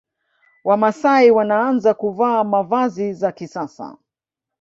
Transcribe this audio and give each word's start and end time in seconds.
Wamasai 0.63 1.31
wanaanza 1.31 1.93
kuvaa 1.93 2.43
mavazi 2.43 3.13
za 3.13 3.31
kisasa 3.31 3.97